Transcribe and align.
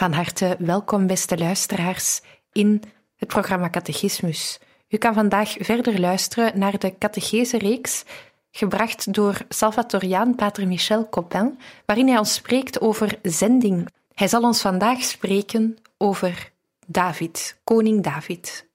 Van 0.00 0.12
harte 0.12 0.56
welkom, 0.58 1.06
beste 1.06 1.38
luisteraars, 1.38 2.20
in 2.52 2.82
het 3.16 3.28
programma 3.28 3.70
Catechismus. 3.70 4.58
U 4.88 4.96
kan 4.96 5.14
vandaag 5.14 5.54
verder 5.58 6.00
luisteren 6.00 6.58
naar 6.58 6.78
de 6.78 6.98
catechese-reeks, 6.98 8.04
gebracht 8.50 9.12
door 9.12 9.36
Salvatoriaan 9.48 10.34
Pater 10.34 10.66
Michel 10.66 11.08
Copin, 11.08 11.58
waarin 11.86 12.08
hij 12.08 12.18
ons 12.18 12.34
spreekt 12.34 12.80
over 12.80 13.18
zending. 13.22 13.88
Hij 14.14 14.28
zal 14.28 14.42
ons 14.42 14.60
vandaag 14.60 15.02
spreken 15.02 15.76
over 15.96 16.52
David, 16.86 17.60
koning 17.64 18.02
David. 18.02 18.68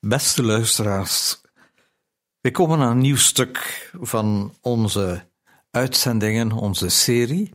Beste 0.00 0.42
luisteraars, 0.42 1.40
we 2.40 2.50
komen 2.50 2.78
aan 2.78 2.90
een 2.90 2.98
nieuw 2.98 3.16
stuk 3.16 3.90
van 4.00 4.54
onze 4.60 5.26
uitzendingen, 5.70 6.52
onze 6.52 6.88
serie 6.88 7.52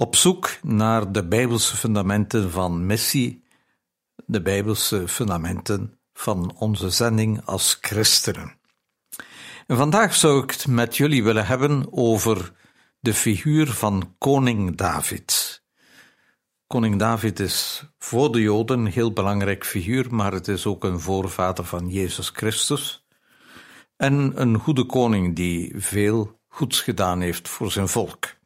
op 0.00 0.16
zoek 0.16 0.50
naar 0.62 1.12
de 1.12 1.28
Bijbelse 1.28 1.76
fundamenten 1.76 2.50
van 2.50 2.86
missie, 2.86 3.44
de 4.26 4.42
Bijbelse 4.42 5.08
fundamenten 5.08 5.98
van 6.12 6.56
onze 6.56 6.90
zending 6.90 7.44
als 7.44 7.78
christenen. 7.80 8.56
En 9.66 9.76
vandaag 9.76 10.14
zou 10.14 10.42
ik 10.42 10.50
het 10.50 10.66
met 10.66 10.96
jullie 10.96 11.24
willen 11.24 11.46
hebben 11.46 11.86
over 11.90 12.52
de 13.00 13.14
figuur 13.14 13.66
van 13.66 14.14
koning 14.18 14.76
David. 14.76 15.62
Koning 16.66 16.98
David 16.98 17.40
is 17.40 17.84
voor 17.98 18.32
de 18.32 18.40
Joden 18.40 18.78
een 18.78 18.92
heel 18.92 19.12
belangrijk 19.12 19.66
figuur, 19.66 20.14
maar 20.14 20.32
het 20.32 20.48
is 20.48 20.66
ook 20.66 20.84
een 20.84 21.00
voorvader 21.00 21.64
van 21.64 21.88
Jezus 21.88 22.28
Christus. 22.28 23.06
En 23.96 24.32
een 24.40 24.58
goede 24.58 24.84
koning 24.84 25.36
die 25.36 25.72
veel 25.76 26.40
goeds 26.48 26.80
gedaan 26.80 27.20
heeft 27.20 27.48
voor 27.48 27.72
zijn 27.72 27.88
volk. 27.88 28.37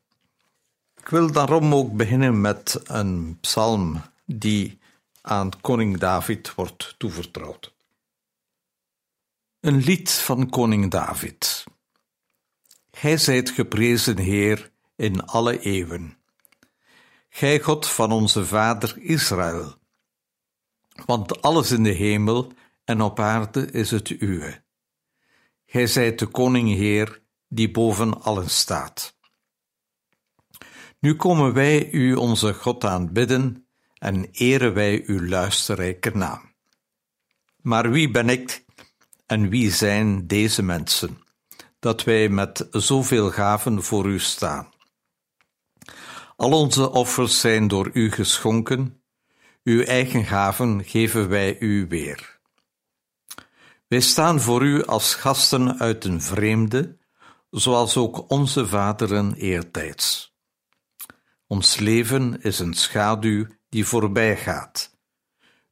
Ik 1.02 1.08
wil 1.08 1.32
daarom 1.32 1.74
ook 1.74 1.92
beginnen 1.92 2.40
met 2.40 2.80
een 2.84 3.38
psalm 3.40 4.02
die 4.24 4.78
aan 5.20 5.60
koning 5.60 5.98
David 5.98 6.54
wordt 6.54 6.94
toevertrouwd. 6.98 7.74
Een 9.60 9.76
lied 9.76 10.10
van 10.10 10.50
koning 10.50 10.90
David. 10.90 11.64
Gij 12.90 13.16
zijt 13.16 13.50
geprezen 13.50 14.18
Heer 14.18 14.70
in 14.96 15.26
alle 15.26 15.60
eeuwen. 15.60 16.16
Gij 17.28 17.60
God 17.60 17.88
van 17.88 18.12
onze 18.12 18.46
vader 18.46 18.98
Israël. 18.98 19.74
Want 21.06 21.42
alles 21.42 21.70
in 21.70 21.82
de 21.82 21.90
hemel 21.90 22.52
en 22.84 23.00
op 23.00 23.20
aarde 23.20 23.70
is 23.70 23.90
het 23.90 24.10
uwe. 24.10 24.62
Gij 25.66 25.86
zijt 25.86 26.18
de 26.18 26.26
koning 26.26 26.68
Heer 26.68 27.22
die 27.48 27.70
boven 27.70 28.22
allen 28.22 28.50
staat. 28.50 29.20
Nu 31.02 31.16
komen 31.16 31.52
wij 31.52 31.90
u, 31.90 32.14
onze 32.14 32.54
God, 32.54 32.84
aanbidden 32.84 33.66
en 33.98 34.28
eren 34.30 34.74
wij 34.74 35.02
uw 35.06 35.26
luisterrijke 35.26 36.10
naam. 36.16 36.54
Maar 37.56 37.90
wie 37.90 38.10
ben 38.10 38.28
ik 38.28 38.64
en 39.26 39.48
wie 39.48 39.70
zijn 39.70 40.26
deze 40.26 40.62
mensen, 40.62 41.18
dat 41.78 42.04
wij 42.04 42.28
met 42.28 42.66
zoveel 42.70 43.30
gaven 43.30 43.82
voor 43.82 44.06
u 44.06 44.18
staan? 44.18 44.70
Al 46.36 46.52
onze 46.52 46.90
offers 46.90 47.40
zijn 47.40 47.68
door 47.68 47.90
u 47.92 48.10
geschonken, 48.10 49.02
uw 49.64 49.82
eigen 49.82 50.24
gaven 50.24 50.84
geven 50.84 51.28
wij 51.28 51.58
u 51.58 51.86
weer. 51.88 52.40
Wij 53.88 54.00
staan 54.00 54.40
voor 54.40 54.62
u 54.62 54.84
als 54.84 55.14
gasten 55.14 55.78
uit 55.78 56.04
een 56.04 56.22
vreemde, 56.22 56.98
zoals 57.50 57.96
ook 57.96 58.30
onze 58.30 58.66
vaderen 58.66 59.34
eertijds. 59.34 60.31
Ons 61.52 61.78
leven 61.78 62.42
is 62.42 62.58
een 62.58 62.74
schaduw 62.74 63.46
die 63.68 63.86
voorbij 63.86 64.36
gaat. 64.36 64.96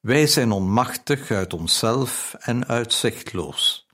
Wij 0.01 0.27
zijn 0.27 0.51
onmachtig 0.51 1.31
uit 1.31 1.53
onszelf 1.53 2.35
en 2.39 2.67
uitzichtloos. 2.67 3.87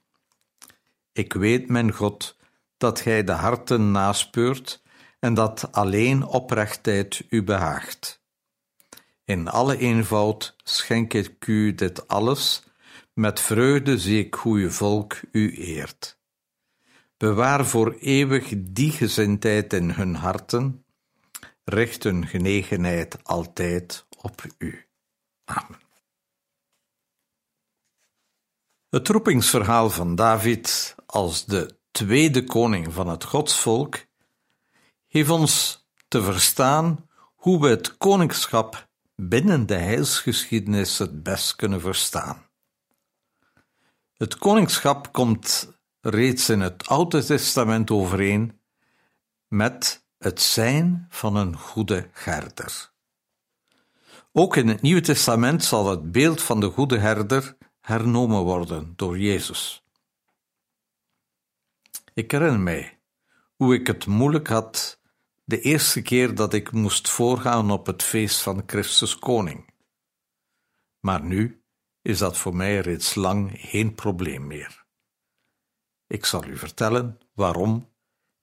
Ik 1.12 1.32
weet, 1.32 1.68
mijn 1.68 1.92
God, 1.92 2.36
dat 2.76 3.00
Gij 3.00 3.24
de 3.24 3.32
harten 3.32 3.90
naspeurt 3.90 4.82
en 5.18 5.34
dat 5.34 5.72
alleen 5.72 6.24
oprechtheid 6.24 7.24
U 7.28 7.42
behaagt. 7.42 8.22
In 9.24 9.48
alle 9.48 9.78
eenvoud 9.78 10.56
schenk 10.56 11.12
ik 11.12 11.46
U 11.46 11.74
dit 11.74 12.08
alles, 12.08 12.62
met 13.12 13.40
vreugde 13.40 13.98
zie 13.98 14.24
ik 14.24 14.34
hoe 14.34 14.58
Uw 14.58 14.70
volk 14.70 15.20
U 15.32 15.56
eert. 15.56 16.18
Bewaar 17.16 17.66
voor 17.66 17.96
eeuwig 18.00 18.52
die 18.56 18.90
gezindheid 18.90 19.72
in 19.72 19.90
hun 19.90 20.14
harten, 20.14 20.85
richt 21.68 22.02
hun 22.02 22.26
genegenheid 22.26 23.24
altijd 23.24 24.06
op 24.20 24.42
u. 24.58 24.86
Amen. 25.44 25.80
Het 28.88 29.08
roepingsverhaal 29.08 29.90
van 29.90 30.14
David 30.14 30.94
als 31.06 31.44
de 31.44 31.78
tweede 31.90 32.44
koning 32.44 32.92
van 32.92 33.08
het 33.08 33.24
godsvolk 33.24 34.06
heeft 35.06 35.30
ons 35.30 35.86
te 36.08 36.22
verstaan 36.22 37.08
hoe 37.34 37.60
we 37.60 37.68
het 37.68 37.96
koningschap 37.96 38.88
binnen 39.14 39.66
de 39.66 39.74
heilsgeschiedenis 39.74 40.98
het 40.98 41.22
best 41.22 41.56
kunnen 41.56 41.80
verstaan. 41.80 42.46
Het 44.12 44.38
koningschap 44.38 45.12
komt 45.12 45.74
reeds 46.00 46.48
in 46.48 46.60
het 46.60 46.86
Oude 46.88 47.24
Testament 47.24 47.90
overeen 47.90 48.60
met 49.48 50.05
het 50.26 50.40
zijn 50.40 51.06
van 51.08 51.36
een 51.36 51.56
goede 51.56 52.08
herder. 52.12 52.90
Ook 54.32 54.56
in 54.56 54.68
het 54.68 54.82
Nieuwe 54.82 55.00
Testament 55.00 55.64
zal 55.64 55.90
het 55.90 56.12
beeld 56.12 56.42
van 56.42 56.60
de 56.60 56.70
goede 56.70 56.98
herder 56.98 57.56
hernomen 57.80 58.40
worden 58.40 58.92
door 58.96 59.18
Jezus. 59.18 59.84
Ik 62.14 62.30
herinner 62.30 62.60
mij 62.60 62.98
hoe 63.56 63.74
ik 63.74 63.86
het 63.86 64.06
moeilijk 64.06 64.48
had 64.48 65.00
de 65.44 65.60
eerste 65.60 66.02
keer 66.02 66.34
dat 66.34 66.54
ik 66.54 66.72
moest 66.72 67.08
voorgaan 67.08 67.70
op 67.70 67.86
het 67.86 68.02
feest 68.02 68.40
van 68.40 68.62
Christus 68.66 69.18
Koning. 69.18 69.72
Maar 71.00 71.22
nu 71.22 71.62
is 72.02 72.18
dat 72.18 72.38
voor 72.38 72.56
mij 72.56 72.80
reeds 72.80 73.14
lang 73.14 73.50
geen 73.54 73.94
probleem 73.94 74.46
meer. 74.46 74.84
Ik 76.06 76.24
zal 76.24 76.44
u 76.44 76.56
vertellen 76.56 77.18
waarom 77.34 77.94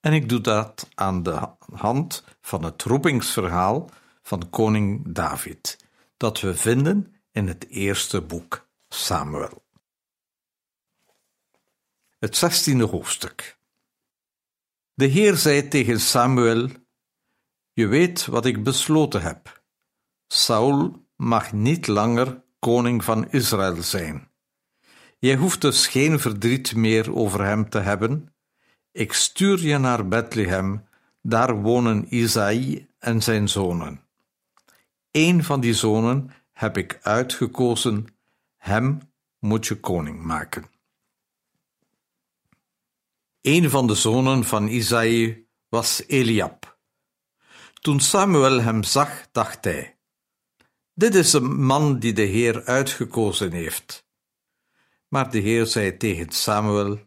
en 0.03 0.13
ik 0.13 0.29
doe 0.29 0.41
dat 0.41 0.89
aan 0.95 1.23
de 1.23 1.47
hand 1.73 2.23
van 2.41 2.63
het 2.63 2.83
roepingsverhaal 2.83 3.89
van 4.21 4.49
koning 4.49 5.13
David, 5.13 5.77
dat 6.17 6.39
we 6.39 6.55
vinden 6.55 7.15
in 7.31 7.47
het 7.47 7.67
eerste 7.67 8.21
boek 8.21 8.67
Samuel. 8.89 9.63
Het 12.19 12.37
zestiende 12.37 12.83
hoofdstuk. 12.83 13.57
De 14.93 15.05
Heer 15.05 15.35
zei 15.35 15.67
tegen 15.67 15.99
Samuel: 15.99 16.69
Je 17.73 17.87
weet 17.87 18.25
wat 18.25 18.45
ik 18.45 18.63
besloten 18.63 19.21
heb. 19.21 19.63
Saul 20.27 21.05
mag 21.15 21.53
niet 21.53 21.87
langer 21.87 22.43
koning 22.59 23.03
van 23.03 23.29
Israël 23.29 23.83
zijn. 23.83 24.31
Jij 25.19 25.35
hoeft 25.35 25.61
dus 25.61 25.87
geen 25.87 26.19
verdriet 26.19 26.75
meer 26.75 27.15
over 27.15 27.43
hem 27.43 27.69
te 27.69 27.79
hebben 27.79 28.32
ik 28.93 29.13
stuur 29.13 29.59
je 29.59 29.77
naar 29.77 30.07
Bethlehem, 30.07 30.85
Daar 31.21 31.61
wonen 31.61 32.15
Isaïe 32.15 32.87
en 32.99 33.23
zijn 33.23 33.49
zonen. 33.49 34.01
Eén 35.11 35.43
van 35.43 35.59
die 35.59 35.73
zonen 35.73 36.31
heb 36.51 36.77
ik 36.77 36.99
uitgekozen, 37.01 38.07
hem 38.57 38.99
moet 39.39 39.65
je 39.65 39.79
koning 39.79 40.23
maken. 40.23 40.65
Een 43.41 43.69
van 43.69 43.87
de 43.87 43.95
zonen 43.95 44.43
van 44.43 44.67
Isaïe 44.67 45.47
was 45.69 46.03
Eliab. 46.07 46.77
Toen 47.73 47.99
Samuel 47.99 48.61
hem 48.61 48.83
zag, 48.83 49.27
dacht 49.31 49.63
hij: 49.63 49.97
Dit 50.93 51.15
is 51.15 51.33
een 51.33 51.63
man 51.65 51.99
die 51.99 52.13
de 52.13 52.21
Heer 52.21 52.63
uitgekozen 52.63 53.51
heeft. 53.51 54.05
Maar 55.07 55.31
de 55.31 55.39
Heer 55.39 55.65
zei 55.65 55.97
tegen 55.97 56.31
Samuel: 56.31 56.99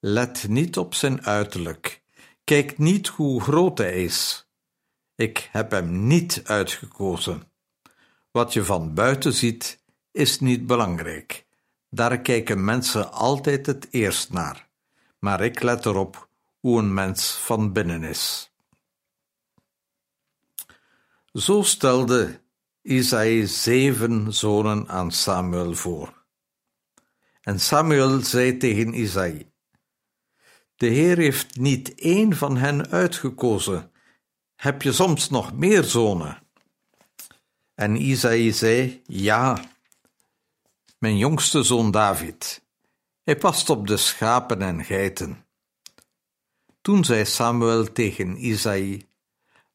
Let 0.00 0.48
niet 0.48 0.78
op 0.78 0.94
zijn 0.94 1.26
uiterlijk, 1.26 2.02
kijk 2.44 2.78
niet 2.78 3.08
hoe 3.08 3.42
groot 3.42 3.78
hij 3.78 4.04
is. 4.04 4.48
Ik 5.14 5.48
heb 5.52 5.70
hem 5.70 6.06
niet 6.06 6.42
uitgekozen. 6.44 7.42
Wat 8.30 8.52
je 8.52 8.64
van 8.64 8.94
buiten 8.94 9.32
ziet, 9.32 9.82
is 10.12 10.40
niet 10.40 10.66
belangrijk. 10.66 11.46
Daar 11.90 12.20
kijken 12.20 12.64
mensen 12.64 13.12
altijd 13.12 13.66
het 13.66 13.88
eerst 13.90 14.32
naar. 14.32 14.68
Maar 15.18 15.40
ik 15.40 15.62
let 15.62 15.86
erop 15.86 16.28
hoe 16.60 16.78
een 16.78 16.94
mens 16.94 17.32
van 17.32 17.72
binnen 17.72 18.02
is. 18.02 18.52
Zo 21.32 21.62
stelde 21.62 22.40
Isaïe 22.82 23.46
zeven 23.46 24.32
zonen 24.32 24.88
aan 24.88 25.10
Samuel 25.10 25.74
voor. 25.74 26.24
En 27.40 27.60
Samuel 27.60 28.20
zei 28.20 28.56
tegen 28.56 28.94
Isaïe: 28.94 29.49
De 30.80 30.86
Heer 30.86 31.16
heeft 31.16 31.56
niet 31.56 31.94
één 31.94 32.36
van 32.36 32.56
hen 32.56 32.90
uitgekozen. 32.90 33.92
Heb 34.56 34.82
je 34.82 34.92
soms 34.92 35.30
nog 35.30 35.52
meer 35.52 35.84
zonen? 35.84 36.42
En 37.74 37.96
Isaïe 37.96 38.52
zei: 38.52 39.02
Ja, 39.06 39.64
mijn 40.98 41.16
jongste 41.16 41.62
zoon 41.62 41.90
David. 41.90 42.64
Hij 43.22 43.36
past 43.36 43.70
op 43.70 43.86
de 43.86 43.96
schapen 43.96 44.62
en 44.62 44.84
geiten. 44.84 45.46
Toen 46.80 47.04
zei 47.04 47.24
Samuel 47.24 47.92
tegen 47.92 48.44
Isaïe: 48.44 49.08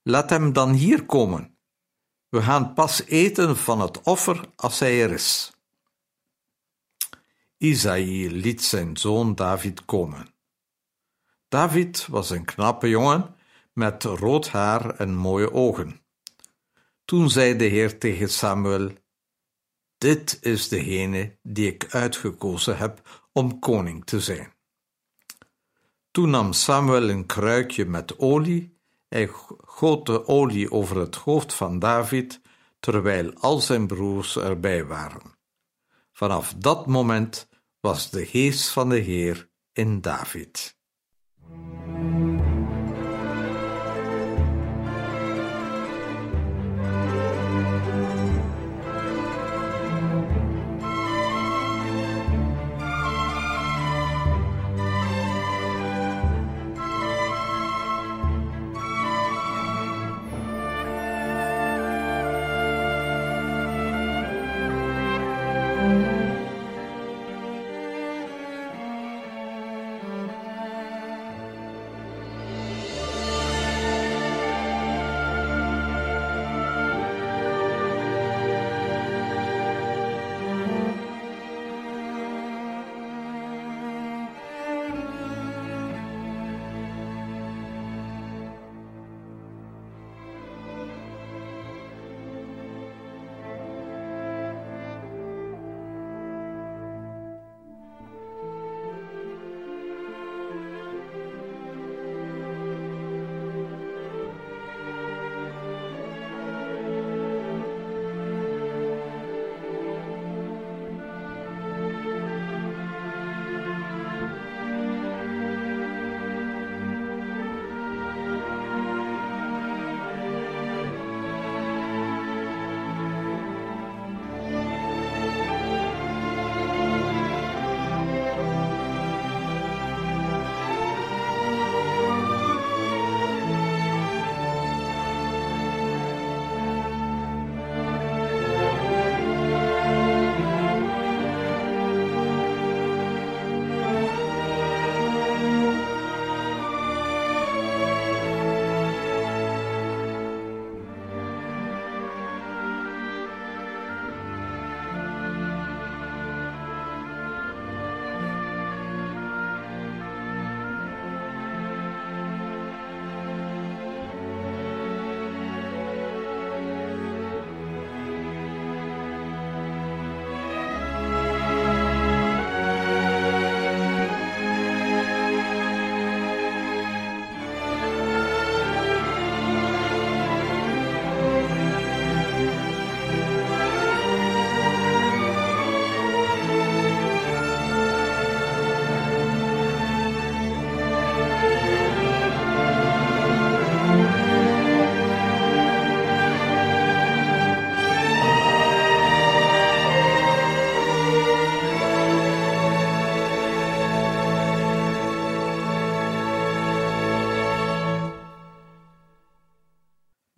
Laat 0.03 0.29
hem 0.29 0.53
dan 0.53 0.73
hier 0.73 1.05
komen. 1.05 1.57
We 2.29 2.41
gaan 2.41 2.73
pas 2.73 3.05
eten 3.05 3.57
van 3.57 3.81
het 3.81 4.01
offer 4.01 4.49
als 4.55 4.79
hij 4.79 5.03
er 5.03 5.11
is. 5.11 5.51
Isaïe 7.57 8.31
liet 8.31 8.63
zijn 8.63 8.97
zoon 8.97 9.35
David 9.35 9.85
komen. 9.85 10.34
David 11.55 12.07
was 12.07 12.29
een 12.29 12.45
knappe 12.45 12.89
jongen 12.89 13.35
met 13.73 14.03
rood 14.03 14.49
haar 14.49 14.95
en 14.95 15.15
mooie 15.15 15.51
ogen. 15.51 16.01
Toen 17.05 17.29
zei 17.29 17.55
de 17.55 17.63
Heer 17.63 17.99
tegen 17.99 18.29
Samuel: 18.29 18.91
Dit 19.97 20.37
is 20.41 20.67
degene 20.67 21.37
die 21.41 21.67
ik 21.67 21.87
uitgekozen 21.89 22.77
heb 22.77 23.25
om 23.31 23.59
koning 23.59 24.05
te 24.05 24.19
zijn. 24.19 24.53
Toen 26.11 26.29
nam 26.29 26.53
Samuel 26.53 27.09
een 27.09 27.25
kruikje 27.25 27.85
met 27.85 28.19
olie, 28.19 28.77
hij 29.07 29.29
goot 29.65 30.05
de 30.05 30.27
olie 30.27 30.71
over 30.71 30.97
het 30.97 31.15
hoofd 31.15 31.53
van 31.53 31.79
David, 31.79 32.41
terwijl 32.79 33.33
al 33.33 33.59
zijn 33.59 33.87
broers 33.87 34.37
erbij 34.37 34.85
waren. 34.85 35.37
Vanaf 36.11 36.53
dat 36.57 36.87
moment 36.87 37.47
was 37.79 38.09
de 38.09 38.25
geest 38.25 38.69
van 38.69 38.89
de 38.89 38.99
Heer 38.99 39.49
in 39.73 40.01
David. 40.01 40.74
Thank 41.95 42.15
you. 42.19 42.34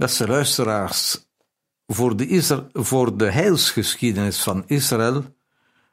Beste 0.08 0.28
luisteraars, 0.28 1.28
voor 1.88 2.18
de, 2.18 2.68
voor 2.74 3.18
de 3.18 3.32
heilsgeschiedenis 3.32 4.44
van 4.44 4.64
Israël 4.68 5.36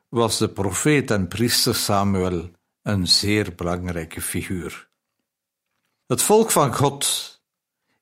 was 0.09 0.39
de 0.39 0.49
profeet 0.49 1.11
en 1.11 1.29
priester 1.29 1.75
Samuel 1.75 2.51
een 2.83 3.07
zeer 3.07 3.55
belangrijke 3.55 4.21
figuur. 4.21 4.89
Het 6.07 6.23
volk 6.23 6.51
van 6.51 6.75
God 6.75 7.07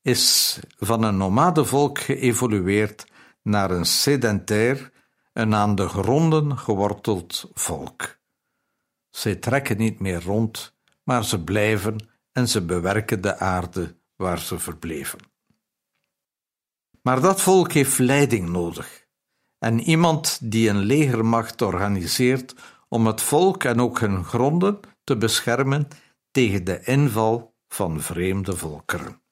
is 0.02 0.58
van 0.76 1.02
een 1.02 1.16
nomadevolk 1.16 1.98
geëvolueerd 1.98 3.06
naar 3.42 3.70
een 3.70 3.86
sedentair 3.86 4.92
en 5.32 5.54
aan 5.54 5.74
de 5.74 5.88
gronden 5.88 6.58
geworteld 6.58 7.50
volk. 7.54 8.18
Zij 9.10 9.36
trekken 9.36 9.76
niet 9.76 10.00
meer 10.00 10.22
rond, 10.22 10.74
maar 11.04 11.24
ze 11.24 11.44
blijven 11.44 12.08
en 12.32 12.48
ze 12.48 12.64
bewerken 12.64 13.20
de 13.20 13.38
aarde 13.38 13.96
waar 14.16 14.38
ze 14.38 14.58
verbleven. 14.58 15.31
Maar 17.02 17.20
dat 17.20 17.40
volk 17.40 17.72
heeft 17.72 17.98
leiding 17.98 18.48
nodig 18.48 19.06
en 19.58 19.80
iemand 19.80 20.38
die 20.50 20.68
een 20.68 20.78
legermacht 20.78 21.62
organiseert 21.62 22.54
om 22.88 23.06
het 23.06 23.20
volk 23.20 23.64
en 23.64 23.80
ook 23.80 24.00
hun 24.00 24.24
gronden 24.24 24.80
te 25.04 25.16
beschermen 25.16 25.88
tegen 26.30 26.64
de 26.64 26.84
inval 26.84 27.54
van 27.68 28.00
vreemde 28.00 28.56
volkeren. 28.56 29.22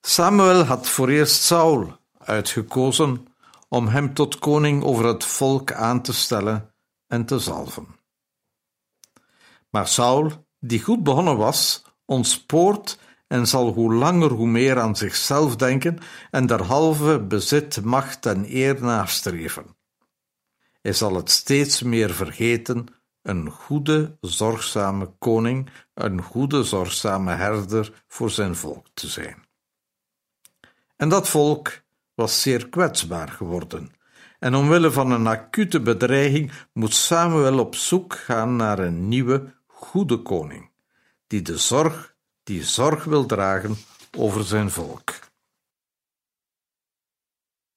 Samuel 0.00 0.64
had 0.64 0.88
voor 0.88 1.08
eerst 1.08 1.42
Saul 1.42 1.98
uitgekozen 2.18 3.26
om 3.68 3.88
hem 3.88 4.14
tot 4.14 4.38
koning 4.38 4.82
over 4.82 5.04
het 5.04 5.24
volk 5.24 5.72
aan 5.72 6.02
te 6.02 6.12
stellen 6.12 6.74
en 7.06 7.24
te 7.24 7.38
zalven. 7.38 7.86
Maar 9.70 9.88
Saul, 9.88 10.46
die 10.58 10.82
goed 10.82 11.02
begonnen 11.02 11.36
was, 11.36 11.84
ontspoort 12.04 12.98
en 13.32 13.46
zal 13.46 13.72
hoe 13.72 13.94
langer 13.94 14.30
hoe 14.30 14.46
meer 14.46 14.80
aan 14.80 14.96
zichzelf 14.96 15.56
denken 15.56 15.98
en 16.30 16.46
derhalve 16.46 17.20
bezit, 17.20 17.84
macht 17.84 18.26
en 18.26 18.44
eer 18.48 18.82
nastreven. 18.82 19.76
Hij 20.80 20.92
zal 20.92 21.14
het 21.14 21.30
steeds 21.30 21.82
meer 21.82 22.10
vergeten 22.10 22.86
een 23.22 23.50
goede, 23.50 24.16
zorgzame 24.20 25.12
koning, 25.18 25.70
een 25.94 26.22
goede, 26.22 26.64
zorgzame 26.64 27.32
herder 27.32 28.04
voor 28.08 28.30
zijn 28.30 28.56
volk 28.56 28.86
te 28.94 29.08
zijn. 29.08 29.44
En 30.96 31.08
dat 31.08 31.28
volk 31.28 31.82
was 32.14 32.42
zeer 32.42 32.68
kwetsbaar 32.68 33.28
geworden. 33.28 33.92
En 34.38 34.54
omwille 34.54 34.90
van 34.90 35.10
een 35.10 35.26
acute 35.26 35.80
bedreiging 35.80 36.52
moet 36.72 36.94
Samuel 36.94 37.58
op 37.58 37.74
zoek 37.74 38.14
gaan 38.14 38.56
naar 38.56 38.78
een 38.78 39.08
nieuwe, 39.08 39.54
goede 39.66 40.16
koning, 40.16 40.70
die 41.26 41.42
de 41.42 41.56
zorg, 41.58 42.11
die 42.42 42.64
zorg 42.64 43.04
wil 43.04 43.26
dragen 43.26 43.76
over 44.16 44.44
zijn 44.44 44.70
volk. 44.70 45.18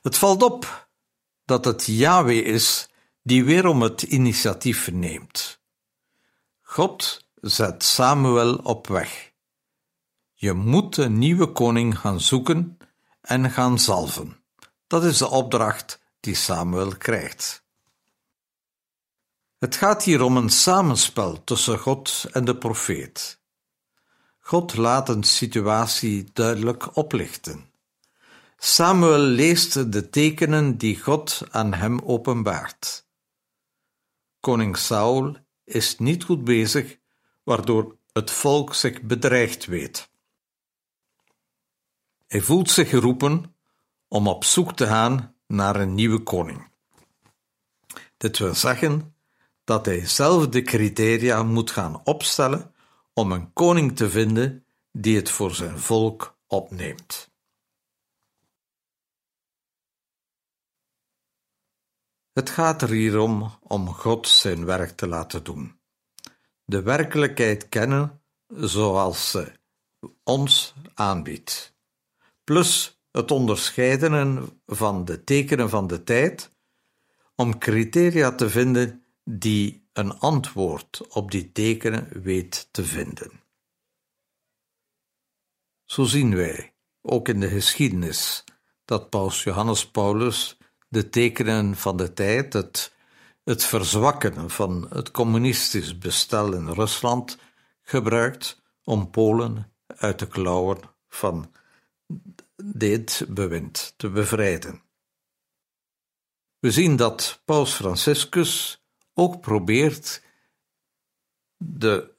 Het 0.02 0.18
valt 0.18 0.44
op 0.44 0.88
dat 1.46 1.66
het 1.66 1.86
Yahweh 1.86 2.46
is 2.46 2.90
die 3.22 3.44
weer 3.44 3.66
om 3.66 3.82
het 3.82 4.02
initiatief 4.02 4.92
neemt. 4.92 5.60
God 6.62 7.28
zet 7.36 7.84
Samuel 7.84 8.56
op 8.56 8.88
weg. 8.88 9.34
Je 10.34 10.54
moet 10.54 10.98
een 10.98 11.18
nieuwe 11.18 11.52
koning 11.52 12.00
gaan 12.00 12.20
zoeken 12.20 12.78
en 13.22 13.52
gaan 13.52 13.80
zalven. 13.80 14.44
Dat 14.88 15.04
is 15.04 15.18
de 15.18 15.30
opdracht 15.30 16.00
die 16.20 16.36
Samuel 16.36 16.98
krijgt. 16.98 17.64
Het 19.58 19.76
gaat 19.76 20.04
hier 20.04 20.22
om 20.22 20.38
een 20.38 20.50
samenspel 20.50 21.44
tussen 21.44 21.80
God 21.80 22.26
en 22.32 22.46
de 22.46 22.58
profeet. 22.58 23.40
God 24.48 24.76
laat 24.76 25.10
een 25.10 25.24
situatie 25.24 26.30
duidelijk 26.34 26.96
oplichten. 26.96 27.70
Samuel 28.58 29.20
leest 29.20 29.92
de 29.92 30.10
tekenen 30.10 30.78
die 30.78 31.00
God 31.00 31.42
aan 31.50 31.74
hem 31.74 32.00
openbaart. 32.00 33.08
Koning 34.40 34.78
Saul 34.78 35.38
is 35.64 35.98
niet 35.98 36.24
goed 36.24 36.44
bezig, 36.44 36.98
waardoor 37.44 37.98
het 38.14 38.32
volk 38.32 38.74
zich 38.74 39.02
bedreigd 39.02 39.66
weet. 39.66 40.10
Hij 42.28 42.42
voelt 42.42 42.70
zich 42.70 42.90
geroepen 42.90 43.56
om 44.08 44.28
op 44.28 44.44
zoek 44.44 44.76
te 44.76 44.88
gaan 44.88 45.36
naar 45.48 45.76
een 45.76 45.96
nieuwe 45.96 46.20
koning. 46.20 46.68
Dit 48.18 48.38
wil 48.38 48.56
zeggen 48.56 49.16
dat 49.64 49.86
hij 49.86 50.08
zelf 50.08 50.48
de 50.48 50.62
criteria 50.62 51.44
moet 51.44 51.72
gaan 51.72 52.02
opstellen 52.04 52.74
om 53.20 53.32
een 53.32 53.54
koning 53.54 53.96
te 53.96 54.10
vinden 54.10 54.66
die 54.92 55.16
het 55.16 55.30
voor 55.30 55.56
zijn 55.56 55.80
volk 55.80 56.40
opneemt. 56.48 57.34
Het 62.32 62.50
gaat 62.50 62.82
er 62.82 62.90
hier 62.90 63.20
om 63.20 63.60
om 63.62 63.88
God 63.88 64.28
zijn 64.28 64.66
werk 64.66 64.92
te 64.92 65.08
laten 65.08 65.44
doen. 65.44 65.80
De 66.64 66.82
werkelijkheid 66.82 67.70
kennen 67.70 68.24
zoals 68.48 69.32
ze 69.32 69.60
ons 70.24 70.74
aanbiedt 70.94 71.76
plus 72.46 73.02
het 73.12 73.32
onderscheiden 73.32 74.50
van 74.66 75.06
de 75.06 75.24
tekenen 75.24 75.70
van 75.70 75.88
de 75.88 76.04
tijd, 76.04 76.52
om 77.36 77.58
criteria 77.58 78.36
te 78.36 78.50
vinden 78.50 79.06
die 79.24 79.85
een 79.98 80.20
antwoord 80.20 81.08
op 81.08 81.32
die 81.32 81.52
tekenen 81.52 82.22
weet 82.22 82.68
te 82.72 82.86
vinden. 82.86 83.32
Zo 85.84 86.04
zien 86.04 86.36
wij, 86.36 86.74
ook 87.02 87.28
in 87.28 87.40
de 87.40 87.50
geschiedenis, 87.50 88.44
dat 88.86 89.10
Paus 89.10 89.44
Johannes 89.44 89.90
Paulus 89.90 90.58
de 90.88 91.10
tekenen 91.10 91.76
van 91.76 91.98
de 91.98 92.14
tijd, 92.14 92.54
het, 92.54 92.94
het 93.44 93.64
verzwakken 93.64 94.50
van 94.50 94.88
het 94.90 95.12
communistisch 95.12 95.98
bestel 95.98 96.54
in 96.54 96.68
Rusland, 96.68 97.38
gebruikt 97.82 98.62
om 98.84 99.10
Polen 99.10 99.74
uit 99.88 100.20
de 100.20 100.28
klauwen 100.28 100.80
van 101.08 101.52
dit 102.64 103.26
bewind 103.30 103.94
te 103.98 104.10
bevrijden. 104.10 104.84
We 106.60 106.72
zien 106.72 106.96
dat 106.96 107.42
Paus 107.46 107.74
Franciscus 107.74 108.84
ook 109.16 109.42
probeert 109.42 110.24
de 111.58 112.14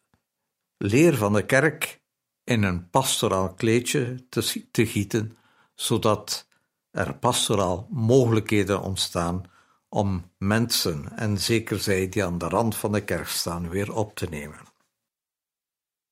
leer 0.76 1.16
van 1.16 1.32
de 1.32 1.46
kerk 1.46 2.00
in 2.44 2.62
een 2.62 2.90
pastoraal 2.90 3.54
kleedje 3.54 4.28
te, 4.28 4.66
te 4.70 4.86
gieten, 4.86 5.38
zodat 5.74 6.48
er 6.90 7.14
pastoraal 7.14 7.86
mogelijkheden 7.90 8.82
ontstaan 8.82 9.50
om 9.88 10.30
mensen, 10.38 11.16
en 11.16 11.38
zeker 11.38 11.78
zij 11.78 12.08
die 12.08 12.24
aan 12.24 12.38
de 12.38 12.48
rand 12.48 12.76
van 12.76 12.92
de 12.92 13.04
kerk 13.04 13.28
staan, 13.28 13.68
weer 13.68 13.94
op 13.94 14.14
te 14.14 14.26
nemen. 14.26 14.60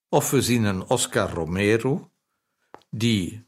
Of 0.09 0.31
we 0.31 0.43
zien 0.43 0.65
een 0.65 0.89
Oscar 0.89 1.31
Romero, 1.31 2.11
die 2.91 3.47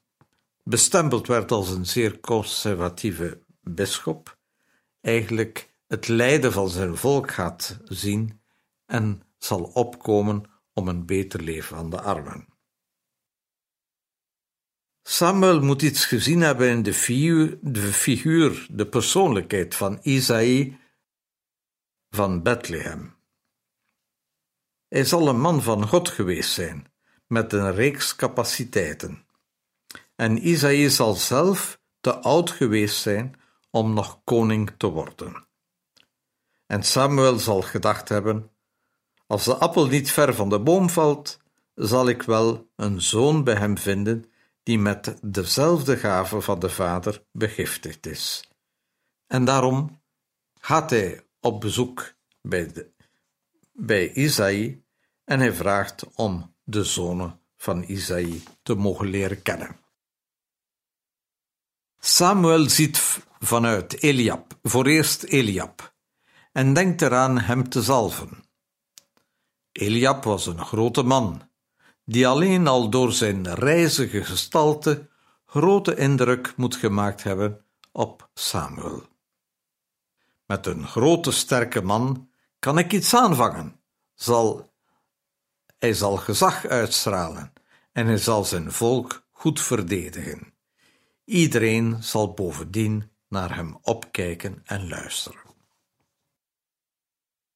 bestempeld 0.63 1.27
werd 1.27 1.51
als 1.51 1.71
een 1.71 1.87
zeer 1.87 2.21
conservatieve 2.21 3.43
bisschop, 3.61 4.39
eigenlijk 5.01 5.75
het 5.87 6.09
lijden 6.09 6.53
van 6.53 6.69
zijn 6.69 6.97
volk 6.97 7.31
gaat 7.31 7.79
zien 7.85 8.41
en 8.87 9.23
zal 9.39 9.63
opkomen 9.63 10.45
om 10.73 10.89
een 10.89 11.07
beter 11.07 11.43
leven 11.43 11.77
aan 11.77 11.91
de 11.91 12.01
armen. 12.01 12.47
Samuel 15.03 15.61
moet 15.61 15.83
iets 15.83 16.05
gezien 16.05 16.41
hebben 16.41 16.69
in 16.69 16.83
de 16.83 16.95
figuur, 16.95 17.59
de, 17.61 17.81
figuur, 17.81 18.67
de 18.71 18.87
persoonlijkheid 18.87 19.75
van 19.75 19.99
Isaïe 20.03 20.79
van 22.11 22.43
Bethlehem. 22.43 23.15
Hij 24.89 25.05
zal 25.05 25.29
een 25.29 25.41
man 25.41 25.63
van 25.63 25.89
God 25.89 26.09
geweest 26.09 26.53
zijn, 26.53 26.93
met 27.27 27.53
een 27.53 27.75
reeks 27.75 28.17
capaciteiten 28.17 29.27
en 30.17 30.49
Isaïe 30.49 30.91
zal 30.91 31.15
zelf 31.15 31.81
te 32.01 32.15
oud 32.15 32.51
geweest 32.51 33.01
zijn 33.01 33.41
om 33.71 33.95
nog 33.95 34.21
koning 34.25 34.71
te 34.77 34.87
worden. 34.87 35.46
En 36.67 36.83
Samuel 36.83 37.39
zal 37.39 37.63
gedacht 37.63 38.09
hebben: 38.09 38.51
Als 39.27 39.45
de 39.45 39.55
appel 39.55 39.87
niet 39.87 40.11
ver 40.11 40.35
van 40.35 40.49
de 40.49 40.61
boom 40.61 40.91
valt, 40.91 41.39
zal 41.75 42.09
ik 42.09 42.23
wel 42.23 42.71
een 42.77 43.03
zoon 43.03 43.45
bij 43.45 43.55
hem 43.55 43.79
vinden 43.79 44.25
die 44.63 44.79
met 44.79 45.19
dezelfde 45.23 45.97
gave 45.97 46.41
van 46.41 46.59
de 46.59 46.71
vader 46.71 47.25
begiftigd 47.33 48.07
is. 48.07 48.51
En 49.27 49.45
daarom 49.45 50.03
gaat 50.61 50.91
hij 50.91 51.27
op 51.41 51.61
bezoek 51.61 52.15
bij, 52.41 52.91
bij 53.73 54.13
Isaïe 54.13 54.85
en 55.25 55.41
hij 55.41 55.53
vraagt 55.53 56.07
om 56.15 56.55
de 56.65 56.85
zonen 56.85 57.41
van 57.57 57.83
Isaïe 57.83 58.43
te 58.63 58.75
mogen 58.75 59.07
leren 59.07 59.43
kennen. 59.43 59.77
Samuel 61.99 62.69
ziet 62.69 63.21
vanuit 63.39 64.03
Eliab, 64.03 64.59
voor 64.63 64.87
eerst 64.87 65.23
Eliab, 65.23 65.95
en 66.57 66.73
denkt 66.73 67.03
eraan 67.03 67.39
hem 67.39 67.69
te 67.69 67.83
zalven. 67.83 68.45
Eliab 69.73 70.25
was 70.25 70.47
een 70.47 70.65
grote 70.65 71.03
man, 71.03 71.51
die 72.05 72.27
alleen 72.27 72.67
al 72.67 72.91
door 72.91 73.13
zijn 73.13 73.55
reizige 73.55 74.25
gestalte 74.25 75.09
grote 75.47 75.97
indruk 75.97 76.57
moet 76.57 76.77
gemaakt 76.77 77.23
hebben 77.23 77.65
op 77.93 78.31
Samuel. 78.35 79.03
Met 80.47 80.67
een 80.67 80.87
grote 80.87 81.31
sterke 81.31 81.83
man 81.83 82.29
kan 82.59 82.79
ik 82.79 82.93
iets 82.93 83.15
aanvangen, 83.15 83.81
zal, 84.15 84.73
hij 85.79 85.93
zal 85.93 86.17
gezag 86.17 86.67
uitstralen 86.67 87.53
en 87.93 88.07
hij 88.07 88.19
zal 88.19 88.45
zijn 88.45 88.73
volk 88.73 89.27
goed 89.31 89.61
verdedigen. 89.61 90.53
Iedereen 91.25 92.03
zal 92.03 92.33
bovendien 92.33 93.11
naar 93.29 93.57
hem 93.57 93.79
opkijken 93.83 94.63
en 94.65 94.89
luisteren. 94.89 95.46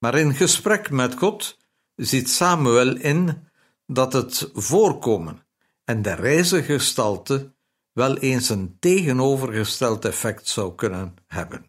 Maar 0.00 0.14
in 0.14 0.34
gesprek 0.34 0.90
met 0.90 1.18
God 1.18 1.58
ziet 1.94 2.30
Samuel 2.30 2.96
in 2.96 3.48
dat 3.86 4.12
het 4.12 4.50
voorkomen 4.52 5.46
en 5.84 6.02
de 6.02 6.14
reizengestalte 6.14 7.54
wel 7.92 8.16
eens 8.16 8.48
een 8.48 8.76
tegenovergesteld 8.78 10.04
effect 10.04 10.48
zou 10.48 10.74
kunnen 10.74 11.14
hebben. 11.26 11.66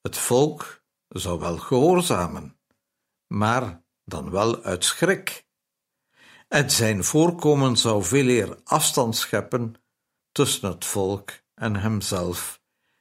Het 0.00 0.16
volk 0.16 0.82
zou 1.08 1.38
wel 1.38 1.58
gehoorzamen, 1.58 2.58
maar 3.26 3.82
dan 4.04 4.30
wel 4.30 4.62
uit 4.62 4.84
schrik. 4.84 5.46
En 6.48 6.70
zijn 6.70 7.04
voorkomen 7.04 7.76
zou 7.76 8.04
veel 8.04 8.26
eer 8.26 8.58
afstand 8.64 9.16
scheppen 9.16 9.74
tussen 10.32 10.68
het 10.68 10.84
volk 10.84 11.30
en 11.54 11.76
hemzelf, 11.76 12.57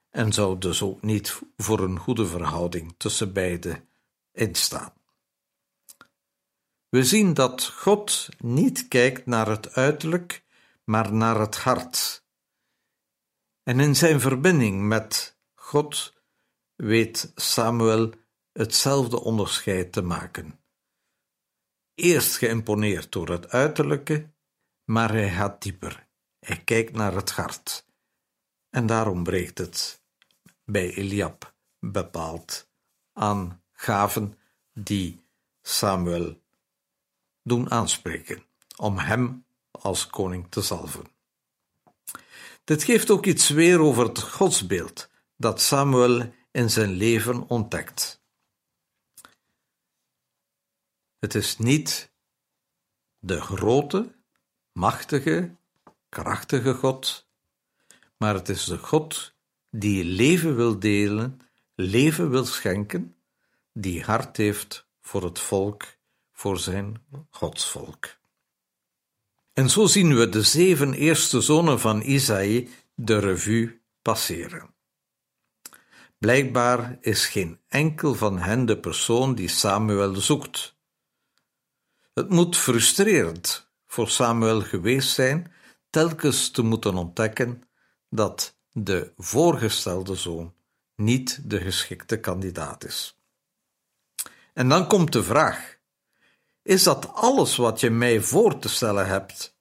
en 0.09 0.33
zou 0.33 0.57
dus 0.57 0.81
ook 0.81 1.01
niet 1.01 1.41
voor 1.57 1.79
een 1.79 1.99
goede 1.99 2.27
verhouding 2.27 2.95
tussen 2.97 3.33
beiden 3.33 3.89
instaan. 4.31 4.93
We 6.89 7.03
zien 7.03 7.33
dat 7.33 7.65
God 7.65 8.29
niet 8.37 8.87
kijkt 8.87 9.25
naar 9.25 9.47
het 9.47 9.73
uiterlijk, 9.73 10.43
maar 10.83 11.13
naar 11.13 11.39
het 11.39 11.55
hart. 11.55 12.25
En 13.63 13.79
in 13.79 13.95
zijn 13.95 14.19
verbinding 14.19 14.81
met 14.87 15.37
God 15.55 16.13
weet 16.75 17.31
Samuel 17.35 18.11
hetzelfde 18.51 19.19
onderscheid 19.19 19.91
te 19.91 20.01
maken. 20.01 20.59
Eerst 21.95 22.37
geïmponeerd 22.37 23.11
door 23.11 23.29
het 23.29 23.49
uiterlijke, 23.49 24.29
maar 24.83 25.11
hij 25.11 25.29
gaat 25.29 25.61
dieper. 25.61 26.07
Hij 26.39 26.63
kijkt 26.63 26.93
naar 26.93 27.13
het 27.13 27.31
hart. 27.31 27.86
En 28.77 28.85
daarom 28.85 29.23
breekt 29.23 29.57
het 29.57 30.01
bij 30.65 30.93
Eliab 30.93 31.53
bepaald 31.79 32.67
aan 33.13 33.63
gaven 33.71 34.39
die 34.73 35.23
Samuel 35.61 36.41
doen 37.43 37.71
aanspreken, 37.71 38.43
om 38.75 38.97
hem 38.97 39.45
als 39.71 40.07
koning 40.07 40.45
te 40.49 40.61
zalven. 40.61 41.05
Dit 42.63 42.83
geeft 42.83 43.09
ook 43.09 43.25
iets 43.25 43.49
weer 43.49 43.79
over 43.79 44.03
het 44.07 44.21
godsbeeld 44.21 45.09
dat 45.35 45.61
Samuel 45.61 46.33
in 46.51 46.69
zijn 46.69 46.91
leven 46.91 47.47
ontdekt. 47.49 48.21
Het 51.19 51.35
is 51.35 51.57
niet 51.57 52.11
de 53.19 53.41
grote, 53.41 54.15
machtige, 54.71 55.55
krachtige 56.09 56.73
God, 56.73 57.26
maar 58.17 58.33
het 58.33 58.49
is 58.49 58.63
de 58.63 58.77
God 58.77 59.35
die 59.69 60.03
leven 60.03 60.55
wil 60.55 60.79
delen, 60.79 61.39
leven 61.75 62.29
wil 62.29 62.45
schenken, 62.45 63.15
die 63.73 64.03
hart 64.03 64.37
heeft 64.37 64.87
voor 65.01 65.23
het 65.23 65.39
volk, 65.39 65.83
voor 66.33 66.59
zijn 66.59 67.03
godsvolk. 67.29 68.17
En 69.53 69.69
zo 69.69 69.85
zien 69.85 70.15
we 70.15 70.29
de 70.29 70.43
zeven 70.43 70.93
eerste 70.93 71.41
zonen 71.41 71.79
van 71.79 72.01
Isaïe 72.01 72.69
de 72.95 73.19
revue 73.19 73.81
passeren. 74.01 74.75
Blijkbaar 76.17 76.97
is 77.01 77.25
geen 77.25 77.59
enkel 77.67 78.15
van 78.15 78.39
hen 78.39 78.65
de 78.65 78.79
persoon 78.79 79.35
die 79.35 79.47
Samuel 79.47 80.15
zoekt. 80.15 80.75
Het 82.13 82.29
moet 82.29 82.57
frustrerend 82.57 83.69
voor 83.87 84.09
Samuel 84.09 84.61
geweest 84.61 85.13
zijn 85.13 85.53
telkens 85.89 86.51
te 86.51 86.61
moeten 86.61 86.95
ontdekken 86.95 87.63
dat 88.09 88.55
de 88.71 89.13
voorgestelde 89.17 90.15
zoon 90.15 90.53
niet 90.95 91.49
de 91.49 91.61
geschikte 91.61 92.19
kandidaat 92.19 92.85
is. 92.85 93.17
En 94.53 94.69
dan 94.69 94.87
komt 94.87 95.11
de 95.11 95.23
vraag: 95.23 95.77
is 96.61 96.83
dat 96.83 97.13
alles 97.13 97.55
wat 97.55 97.79
je 97.79 97.89
mij 97.89 98.21
voor 98.21 98.59
te 98.59 98.69
stellen 98.69 99.07
hebt? 99.07 99.57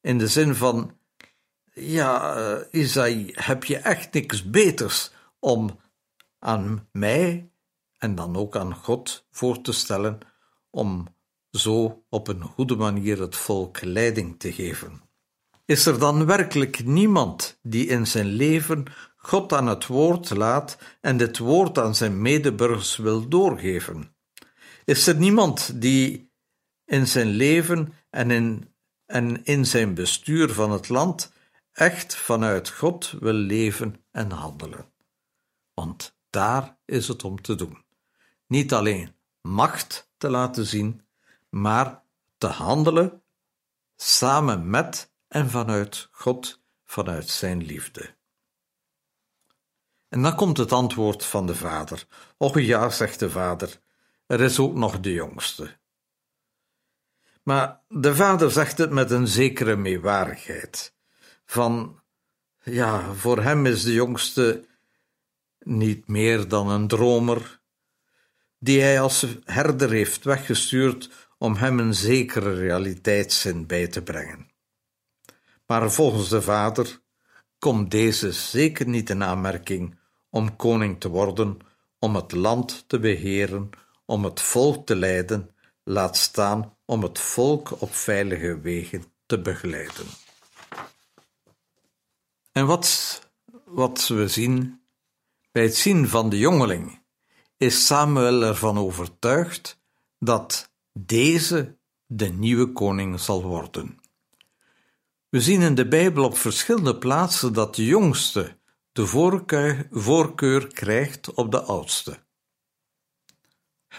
In 0.00 0.18
de 0.18 0.28
zin 0.28 0.54
van: 0.54 0.98
ja, 1.72 2.36
uh, 2.36 2.64
Isaïe, 2.70 3.32
heb 3.34 3.64
je 3.64 3.76
echt 3.76 4.12
niks 4.12 4.50
beters 4.50 5.10
om 5.38 5.80
aan 6.38 6.88
mij 6.92 7.50
en 7.98 8.14
dan 8.14 8.36
ook 8.36 8.56
aan 8.56 8.74
God 8.74 9.26
voor 9.30 9.60
te 9.60 9.72
stellen 9.72 10.18
om 10.70 11.06
zo 11.50 12.04
op 12.08 12.28
een 12.28 12.42
goede 12.42 12.76
manier 12.76 13.20
het 13.20 13.36
volk 13.36 13.82
leiding 13.82 14.38
te 14.38 14.52
geven. 14.52 15.02
Is 15.64 15.86
er 15.86 15.98
dan 15.98 16.26
werkelijk 16.26 16.84
niemand 16.84 17.58
die 17.62 17.86
in 17.86 18.06
zijn 18.06 18.26
leven 18.26 18.84
God 19.16 19.52
aan 19.52 19.66
het 19.66 19.86
woord 19.86 20.30
laat 20.30 20.78
en 21.00 21.16
dit 21.16 21.38
woord 21.38 21.78
aan 21.78 21.94
zijn 21.94 22.22
medeburgers 22.22 22.96
wil 22.96 23.28
doorgeven? 23.28 24.14
Is 24.84 25.06
er 25.06 25.16
niemand 25.16 25.80
die 25.80 26.32
in 26.84 27.08
zijn 27.08 27.28
leven 27.28 27.92
en 28.10 28.30
in, 28.30 28.74
en 29.06 29.44
in 29.44 29.66
zijn 29.66 29.94
bestuur 29.94 30.52
van 30.52 30.70
het 30.70 30.88
land 30.88 31.32
echt 31.72 32.14
vanuit 32.14 32.68
God 32.68 33.14
wil 33.20 33.32
leven 33.32 34.04
en 34.10 34.30
handelen? 34.30 34.92
Want 35.74 36.16
daar 36.30 36.78
is 36.84 37.08
het 37.08 37.24
om 37.24 37.42
te 37.42 37.54
doen. 37.54 37.84
Niet 38.46 38.72
alleen 38.72 39.14
macht 39.40 40.10
te 40.16 40.30
laten 40.30 40.66
zien, 40.66 41.06
maar 41.50 42.02
te 42.38 42.46
handelen 42.46 43.22
samen 43.96 44.70
met 44.70 45.11
en 45.32 45.50
vanuit 45.50 46.08
God, 46.10 46.60
vanuit 46.84 47.28
Zijn 47.28 47.62
liefde. 47.62 48.14
En 50.08 50.22
dan 50.22 50.36
komt 50.36 50.56
het 50.56 50.72
antwoord 50.72 51.24
van 51.24 51.46
de 51.46 51.54
vader. 51.54 52.06
Och 52.36 52.60
ja, 52.60 52.90
zegt 52.90 53.18
de 53.18 53.30
vader, 53.30 53.80
er 54.26 54.40
is 54.40 54.58
ook 54.58 54.74
nog 54.74 55.00
de 55.00 55.12
jongste. 55.12 55.76
Maar 57.42 57.80
de 57.88 58.14
vader 58.14 58.50
zegt 58.50 58.78
het 58.78 58.90
met 58.90 59.10
een 59.10 59.26
zekere 59.26 59.76
meewarigheid. 59.76 60.94
Van, 61.44 62.00
ja, 62.62 63.14
voor 63.14 63.42
hem 63.42 63.66
is 63.66 63.82
de 63.82 63.92
jongste 63.92 64.66
niet 65.58 66.08
meer 66.08 66.48
dan 66.48 66.68
een 66.70 66.88
dromer, 66.88 67.60
die 68.58 68.80
hij 68.80 69.00
als 69.00 69.26
herder 69.44 69.90
heeft 69.90 70.24
weggestuurd 70.24 71.28
om 71.38 71.54
hem 71.54 71.78
een 71.78 71.94
zekere 71.94 72.54
realiteitszin 72.54 73.66
bij 73.66 73.88
te 73.88 74.02
brengen. 74.02 74.51
Maar 75.72 75.92
volgens 75.92 76.28
de 76.28 76.42
vader 76.42 77.00
komt 77.58 77.90
deze 77.90 78.32
zeker 78.32 78.88
niet 78.88 79.10
in 79.10 79.22
aanmerking 79.22 79.98
om 80.30 80.56
koning 80.56 81.00
te 81.00 81.08
worden, 81.08 81.58
om 81.98 82.16
het 82.16 82.32
land 82.32 82.84
te 82.88 82.98
beheren, 82.98 83.70
om 84.04 84.24
het 84.24 84.40
volk 84.40 84.86
te 84.86 84.96
leiden, 84.96 85.50
laat 85.84 86.16
staan 86.16 86.76
om 86.84 87.02
het 87.02 87.18
volk 87.18 87.80
op 87.80 87.94
veilige 87.94 88.60
wegen 88.60 89.04
te 89.26 89.40
begeleiden. 89.40 90.06
En 92.52 92.66
wat, 92.66 93.20
wat 93.64 94.08
we 94.08 94.28
zien 94.28 94.82
bij 95.52 95.62
het 95.62 95.76
zien 95.76 96.08
van 96.08 96.28
de 96.28 96.38
jongeling 96.38 97.02
is 97.56 97.86
Samuel 97.86 98.42
ervan 98.42 98.78
overtuigd 98.78 99.80
dat 100.18 100.72
deze 100.92 101.78
de 102.06 102.28
nieuwe 102.28 102.72
koning 102.72 103.20
zal 103.20 103.42
worden. 103.42 104.00
We 105.32 105.40
zien 105.40 105.62
in 105.62 105.74
de 105.74 105.88
Bijbel 105.88 106.24
op 106.24 106.36
verschillende 106.36 106.98
plaatsen 106.98 107.52
dat 107.52 107.74
de 107.74 107.84
jongste 107.84 108.58
de 108.92 109.06
voorkeur, 109.90 110.66
krijgt 110.66 111.34
op 111.34 111.50
de 111.50 111.62
oudste. 111.62 112.18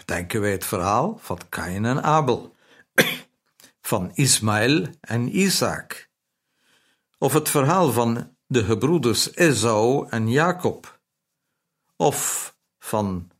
Denken 0.04 0.40
wij 0.40 0.50
het 0.50 0.64
verhaal 0.64 1.18
van 1.18 1.38
Kain 1.48 1.84
en 1.84 2.02
Abel, 2.02 2.56
van 3.80 4.10
Ismaël 4.14 4.86
en 5.00 5.38
Isaac, 5.38 6.10
of 7.18 7.32
het 7.32 7.48
verhaal 7.48 7.92
van 7.92 8.36
de 8.46 8.64
gebroeders 8.64 9.34
Esau 9.34 10.08
en 10.08 10.30
Jacob, 10.30 11.00
of 11.96 12.56
van 12.78 13.30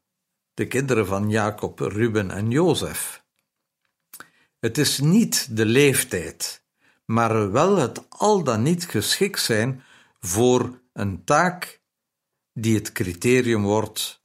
de 0.55 0.67
kinderen 0.67 1.07
van 1.07 1.31
Jacob, 1.31 1.79
Ruben 1.79 2.31
en 2.31 2.51
Jozef. 2.51 3.25
Het 4.59 4.79
is 4.79 4.99
niet 4.99 5.57
de 5.57 5.67
leeftijd, 5.67 6.64
maar 7.05 7.53
wel 7.53 7.77
het 7.77 8.09
al 8.09 8.45
dan 8.45 8.63
niet 8.63 8.85
geschikt 8.85 9.41
zijn 9.41 9.83
voor 10.21 10.81
een 10.93 11.25
taak 11.25 11.81
die 12.53 12.75
het 12.75 12.93
criterium 12.93 13.63
wordt 13.63 14.23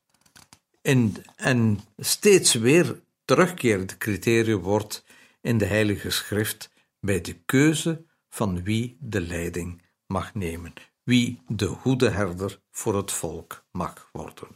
in, 0.81 1.25
en 1.35 1.79
steeds 1.97 2.53
weer 2.53 3.01
terugkerend 3.25 3.97
criterium 3.97 4.59
wordt 4.59 5.03
in 5.41 5.57
de 5.57 5.65
Heilige 5.65 6.09
Schrift 6.09 6.69
bij 6.99 7.21
de 7.21 7.33
keuze 7.33 8.05
van 8.29 8.63
wie 8.63 8.97
de 8.99 9.21
leiding 9.21 9.81
mag 10.05 10.33
nemen, 10.33 10.73
wie 11.03 11.41
de 11.47 11.67
goede 11.67 12.09
herder 12.09 12.59
voor 12.71 12.95
het 12.95 13.11
volk 13.11 13.63
mag 13.71 14.09
worden. 14.11 14.47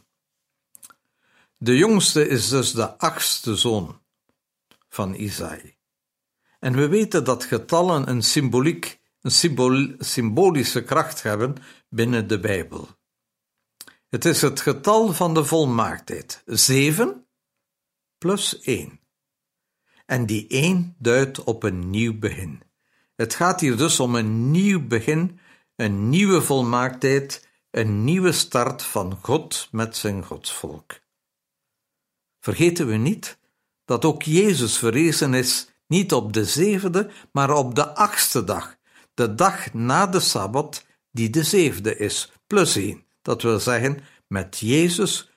De 1.56 1.76
jongste 1.76 2.28
is 2.28 2.48
dus 2.48 2.72
de 2.72 2.98
achtste 2.98 3.56
zoon 3.56 4.00
van 4.88 5.14
Isaïe. 5.14 5.73
En 6.64 6.76
we 6.76 6.88
weten 6.88 7.24
dat 7.24 7.44
getallen 7.44 8.08
een, 8.08 8.22
symboliek, 8.22 9.00
een 9.20 9.96
symbolische 9.98 10.84
kracht 10.84 11.22
hebben 11.22 11.54
binnen 11.88 12.28
de 12.28 12.40
Bijbel. 12.40 12.88
Het 14.08 14.24
is 14.24 14.42
het 14.42 14.60
getal 14.60 15.12
van 15.12 15.34
de 15.34 15.44
volmaaktheid. 15.44 16.42
7 16.46 17.26
plus 18.18 18.60
1. 18.60 19.00
En 20.06 20.26
die 20.26 20.46
1 20.48 20.96
duidt 20.98 21.44
op 21.44 21.62
een 21.62 21.90
nieuw 21.90 22.18
begin. 22.18 22.62
Het 23.16 23.34
gaat 23.34 23.60
hier 23.60 23.76
dus 23.76 24.00
om 24.00 24.14
een 24.14 24.50
nieuw 24.50 24.86
begin, 24.86 25.38
een 25.76 26.08
nieuwe 26.08 26.42
volmaaktheid, 26.42 27.48
een 27.70 28.04
nieuwe 28.04 28.32
start 28.32 28.82
van 28.82 29.18
God 29.22 29.68
met 29.70 29.96
zijn 29.96 30.24
godsvolk. 30.24 31.00
Vergeten 32.40 32.86
we 32.86 32.96
niet 32.96 33.38
dat 33.84 34.04
ook 34.04 34.22
Jezus 34.22 34.78
verrezen 34.78 35.34
is 35.34 35.72
niet 35.94 36.12
op 36.12 36.32
de 36.32 36.44
zevende, 36.44 37.10
maar 37.32 37.50
op 37.50 37.74
de 37.74 37.94
achtste 37.94 38.44
dag, 38.44 38.76
de 39.14 39.34
dag 39.34 39.72
na 39.72 40.06
de 40.06 40.20
Sabbat, 40.20 40.86
die 41.10 41.30
de 41.30 41.42
zevende 41.42 41.96
is, 41.96 42.32
plus 42.46 42.76
één. 42.76 43.04
Dat 43.22 43.42
wil 43.42 43.60
zeggen, 43.60 44.00
met 44.26 44.58
Jezus 44.58 45.30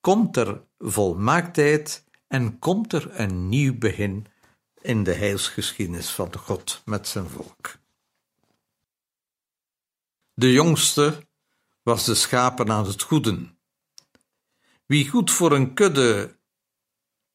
komt 0.00 0.36
er 0.36 0.62
volmaaktheid 0.78 2.04
en 2.26 2.58
komt 2.58 2.92
er 2.92 3.20
een 3.20 3.48
nieuw 3.48 3.78
begin 3.78 4.26
in 4.80 5.02
de 5.02 5.14
heilsgeschiedenis 5.14 6.10
van 6.10 6.36
God 6.36 6.82
met 6.84 7.08
zijn 7.08 7.28
volk. 7.28 7.78
De 10.34 10.52
jongste 10.52 11.26
was 11.82 12.04
de 12.04 12.14
schapen 12.14 12.70
aan 12.70 12.86
het 12.86 13.02
goeden. 13.02 13.58
Wie 14.86 15.08
goed 15.08 15.30
voor 15.30 15.52
een 15.52 15.74
kudde 15.74 16.36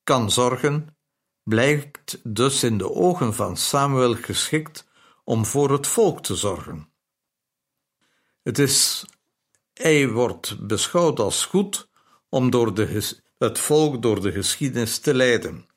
kan 0.04 0.32
zorgen, 0.32 0.96
blijkt 1.44 2.20
dus 2.24 2.64
in 2.64 2.78
de 2.78 2.92
ogen 2.92 3.34
van 3.34 3.58
Samuel 3.58 4.16
geschikt 4.16 4.88
om 5.24 5.46
voor 5.46 5.72
het 5.72 5.88
volk 5.88 6.24
te 6.24 6.36
zorgen. 6.36 6.90
Het 8.44 8.60
is, 8.60 9.06
hij 9.74 10.10
wordt 10.10 10.68
beschouwd 10.68 11.20
als 11.20 11.46
goed 11.46 11.90
om 12.30 12.50
door 12.50 12.74
de, 12.74 13.18
het 13.38 13.60
volk 13.60 14.02
door 14.02 14.22
de 14.22 14.32
geschiedenis 14.32 15.00
te 15.00 15.14
leiden. 15.14 15.68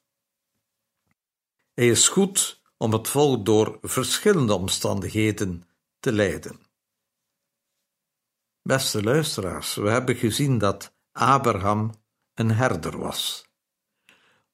Hij 1.74 1.88
is 1.88 2.08
goed 2.08 2.62
om 2.76 2.92
het 2.92 3.08
volk 3.08 3.44
door 3.44 3.78
verschillende 3.82 4.54
omstandigheden 4.54 5.68
te 6.00 6.12
leiden. 6.12 6.60
Beste 8.62 9.02
luisteraars, 9.02 9.74
we 9.74 9.88
hebben 9.88 10.16
gezien 10.16 10.58
dat 10.58 10.94
Abraham 11.12 11.90
een 12.34 12.50
herder 12.50 12.98
was. 12.98 13.44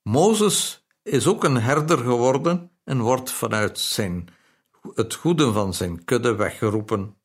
Mozes 0.03 0.82
is 1.03 1.27
ook 1.27 1.45
een 1.45 1.57
herder 1.57 1.99
geworden 1.99 2.71
en 2.85 3.01
wordt 3.01 3.31
vanuit 3.31 3.79
zijn, 3.79 4.29
het 4.95 5.15
goede 5.15 5.53
van 5.53 5.75
zijn 5.75 6.05
kudde 6.05 6.35
weggeroepen. 6.35 7.17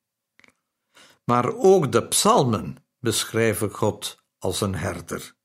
Maar 1.24 1.54
ook 1.54 1.92
de 1.92 2.08
psalmen 2.08 2.76
beschrijven 2.98 3.70
God 3.70 4.24
als 4.38 4.60
een 4.60 4.74
herder. 4.74 5.36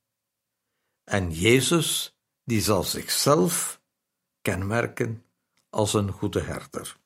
En 1.04 1.30
Jezus, 1.30 2.18
die 2.44 2.60
zal 2.60 2.82
zichzelf 2.82 3.82
kenmerken 4.42 5.24
als 5.70 5.94
een 5.94 6.10
goede 6.10 6.40
herder. 6.40 6.96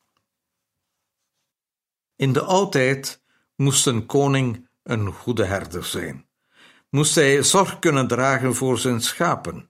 In 2.15 2.33
de 2.33 2.41
oudheid 2.41 3.21
moest 3.55 3.87
een 3.87 4.05
koning 4.05 4.69
een 4.83 5.13
goede 5.13 5.45
herder 5.45 5.85
zijn. 5.85 6.27
Moest 6.89 7.15
hij 7.15 7.43
zorg 7.43 7.79
kunnen 7.79 8.07
dragen 8.07 8.55
voor 8.55 8.77
zijn 8.77 9.01
schapen, 9.01 9.68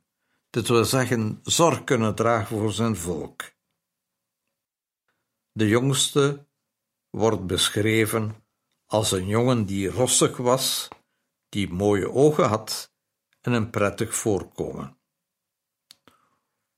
dit 0.49 0.67
wil 0.67 0.85
zeggen 0.85 1.39
zorg 1.43 1.83
kunnen 1.83 2.15
dragen 2.15 2.57
voor 2.57 2.71
zijn 2.71 2.95
volk. 2.95 3.41
De 5.51 5.67
jongste 5.67 6.47
wordt 7.09 7.47
beschreven 7.47 8.43
als 8.85 9.11
een 9.11 9.27
jongen 9.27 9.65
die 9.65 9.89
rossig 9.89 10.37
was, 10.37 10.87
die 11.49 11.69
mooie 11.69 12.11
ogen 12.11 12.47
had 12.47 12.93
en 13.41 13.53
een 13.53 13.69
prettig 13.69 14.15
voorkomen. 14.15 14.97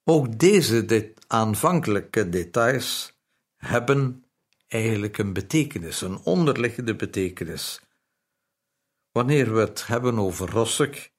Ook 0.04 0.40
deze 0.40 1.14
aanvankelijke 1.28 2.30
details 2.30 3.18
hebben 3.58 4.26
eigenlijk 4.68 5.18
een 5.18 5.34
betekenis, 5.34 6.02
een 6.02 6.18
onderliggende 6.18 6.96
betekenis. 6.96 7.82
Wanneer 9.12 9.54
we 9.54 9.60
het 9.60 9.88
hebben 9.88 10.20
over 10.20 10.50
rossig, 10.50 11.12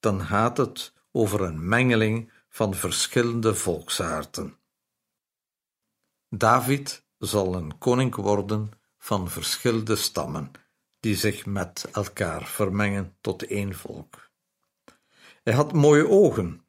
dan 0.00 0.24
gaat 0.24 0.56
het 0.56 0.92
over 1.12 1.40
een 1.40 1.68
mengeling 1.68 2.32
van 2.48 2.74
verschillende 2.74 3.54
volksaarden. 3.54 4.56
David 6.28 7.06
zal 7.18 7.54
een 7.54 7.78
koning 7.78 8.14
worden 8.14 8.70
van 8.98 9.30
verschillende 9.30 9.96
stammen, 9.96 10.50
die 11.00 11.16
zich 11.16 11.46
met 11.46 11.88
elkaar 11.92 12.46
vermengen 12.46 13.16
tot 13.20 13.42
één 13.42 13.74
volk. 13.74 14.30
Hij 15.42 15.54
had 15.54 15.72
mooie 15.72 16.08
ogen. 16.08 16.66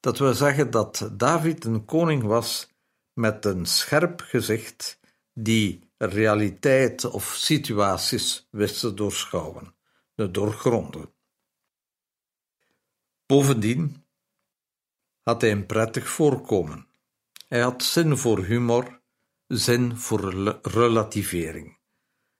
Dat 0.00 0.18
wil 0.18 0.34
zeggen 0.34 0.70
dat 0.70 1.10
David 1.12 1.64
een 1.64 1.84
koning 1.84 2.22
was 2.22 2.68
met 3.12 3.44
een 3.44 3.66
scherp 3.66 4.20
gezicht 4.20 5.00
die 5.32 5.90
realiteit 5.96 7.04
of 7.04 7.34
situaties 7.34 8.48
wist 8.50 8.80
te 8.80 8.94
doorschouwen, 8.94 9.74
te 10.14 10.30
doorgronden. 10.30 11.12
Bovendien 13.28 14.04
had 15.22 15.40
hij 15.40 15.50
een 15.50 15.66
prettig 15.66 16.08
voorkomen. 16.08 16.86
Hij 17.48 17.60
had 17.60 17.82
zin 17.82 18.16
voor 18.16 18.44
humor, 18.44 19.00
zin 19.46 19.96
voor 19.96 20.32
relativering. 20.62 21.78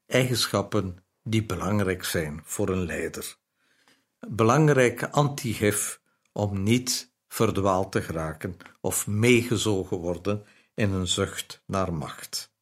Eigenschappen 0.07 1.05
die 1.23 1.45
belangrijk 1.45 2.05
zijn 2.05 2.41
voor 2.45 2.69
een 2.69 2.87
leider. 2.87 3.37
Belangrijke 4.29 5.11
antigif 5.11 6.01
om 6.33 6.63
niet 6.63 7.13
verdwaald 7.27 7.93
te 7.93 8.03
geraken 8.03 8.57
of 8.81 9.07
meegezogen 9.07 9.97
worden 9.97 10.47
in 10.75 10.93
een 10.93 11.07
zucht 11.09 11.63
naar 11.67 11.93
macht. 11.93 12.53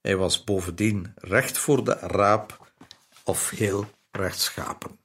Hij 0.00 0.16
was 0.16 0.44
bovendien 0.44 1.12
recht 1.14 1.58
voor 1.58 1.84
de 1.84 1.94
raap 1.94 2.72
of 3.24 3.50
heel 3.50 3.86
rechtschapen. 4.10 4.97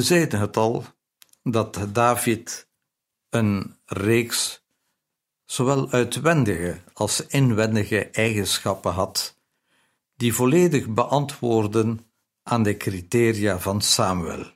We 0.00 0.06
zeiden 0.06 0.40
het 0.40 0.56
al, 0.56 0.84
dat 1.42 1.86
David 1.92 2.68
een 3.28 3.76
reeks 3.84 4.64
zowel 5.44 5.90
uitwendige 5.90 6.80
als 6.92 7.26
inwendige 7.26 8.10
eigenschappen 8.10 8.92
had, 8.92 9.36
die 10.16 10.34
volledig 10.34 10.88
beantwoorden 10.88 12.10
aan 12.42 12.62
de 12.62 12.76
criteria 12.76 13.58
van 13.58 13.80
Samuel, 13.80 14.52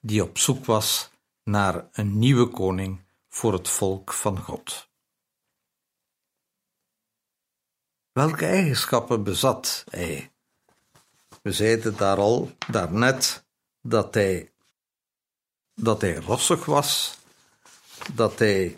die 0.00 0.22
op 0.22 0.38
zoek 0.38 0.64
was 0.64 1.10
naar 1.44 1.88
een 1.92 2.18
nieuwe 2.18 2.46
koning 2.46 3.00
voor 3.28 3.52
het 3.52 3.68
volk 3.68 4.12
van 4.12 4.38
God. 4.38 4.88
Welke 8.12 8.46
eigenschappen 8.46 9.22
bezat 9.22 9.84
hij? 9.90 10.32
We 11.42 11.52
zeiden 11.52 11.96
daar 11.96 12.16
al 12.16 12.50
daarnet 12.70 13.46
dat 13.82 14.14
hij, 14.14 14.52
dat 15.80 16.00
hij 16.00 16.16
rossig 16.16 16.64
was, 16.64 17.18
dat 18.12 18.38
hij 18.38 18.76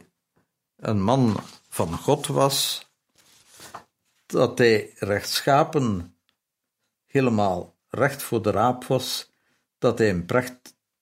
een 0.77 1.03
man 1.03 1.41
van 1.69 1.99
God 1.99 2.27
was, 2.27 2.89
dat 4.27 4.59
hij 4.59 4.93
rechtschapen 4.99 6.17
helemaal 7.07 7.77
recht 7.89 8.23
voor 8.23 8.43
de 8.43 8.51
raap 8.51 8.85
was, 8.85 9.31
dat 9.79 9.99
hij 9.99 10.11
een 10.11 10.27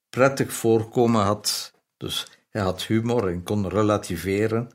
prettig 0.09 0.53
voorkomen 0.53 1.23
had, 1.23 1.73
dus 1.97 2.27
hij 2.49 2.61
had 2.61 2.83
humor 2.83 3.27
en 3.27 3.43
kon 3.43 3.69
relativeren, 3.69 4.71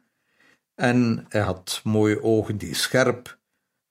en 0.74 1.26
hij 1.28 1.40
had 1.40 1.80
mooie 1.84 2.22
ogen 2.22 2.58
die 2.58 2.74
scherp 2.74 3.38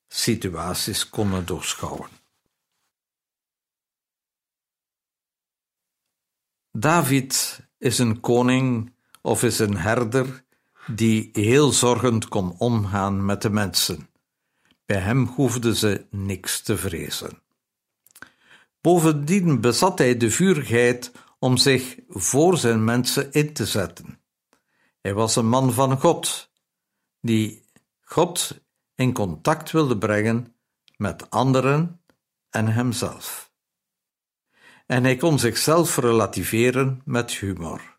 situaties 0.08 1.10
konden 1.10 1.46
doorschouwen. 1.46 2.22
David 6.77 7.59
is 7.77 7.97
een 7.97 8.19
koning 8.19 8.93
of 9.21 9.43
is 9.43 9.59
een 9.59 9.77
herder 9.77 10.43
die 10.88 11.29
heel 11.31 11.71
zorgend 11.71 12.27
kon 12.27 12.55
omgaan 12.57 13.25
met 13.25 13.41
de 13.41 13.49
mensen. 13.49 14.09
Bij 14.86 14.97
hem 14.97 15.25
hoefden 15.25 15.75
ze 15.75 16.05
niks 16.09 16.62
te 16.62 16.77
vrezen. 16.77 17.41
Bovendien 18.81 19.62
bezat 19.62 19.97
hij 19.97 20.17
de 20.17 20.31
vurigheid 20.31 21.12
om 21.39 21.57
zich 21.57 21.99
voor 22.07 22.57
zijn 22.57 22.83
mensen 22.83 23.31
in 23.31 23.53
te 23.53 23.65
zetten. 23.65 24.19
Hij 25.01 25.13
was 25.13 25.36
een 25.36 25.49
man 25.49 25.73
van 25.73 25.99
God, 25.99 26.49
die 27.21 27.65
God 28.01 28.62
in 28.95 29.13
contact 29.13 29.71
wilde 29.71 29.97
brengen 29.97 30.55
met 30.97 31.29
anderen 31.29 32.01
en 32.49 32.67
hemzelf. 32.67 33.42
En 34.93 35.03
hij 35.03 35.15
kon 35.15 35.39
zichzelf 35.39 35.97
relativeren 35.97 37.01
met 37.06 37.32
humor. 37.32 37.97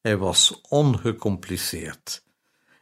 Hij 0.00 0.16
was 0.16 0.60
ongecompliceerd. 0.60 2.24